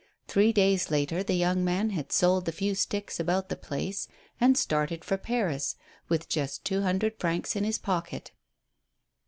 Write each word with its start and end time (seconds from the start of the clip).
Three 0.27 0.51
days 0.51 0.89
later 0.89 1.21
the 1.21 1.35
young 1.35 1.63
man 1.63 1.91
had 1.91 2.11
sold 2.11 2.45
the 2.45 2.51
few 2.51 2.73
sticks 2.73 3.19
about 3.19 3.49
the 3.49 3.55
place, 3.55 4.07
and 4.39 4.57
started 4.57 5.05
for 5.05 5.15
Paris, 5.15 5.75
with 6.09 6.27
just 6.27 6.65
two 6.65 6.81
hundred 6.81 7.19
francs 7.19 7.55
in 7.55 7.63
his 7.63 7.77
pocket. 7.77 8.31